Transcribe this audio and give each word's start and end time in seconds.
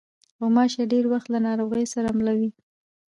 غوماشې 0.39 0.83
ډېری 0.91 1.07
وخت 1.13 1.27
له 1.31 1.39
ناروغیو 1.47 1.91
سره 1.95 2.15
مله 2.17 2.33
وي. 2.39 2.49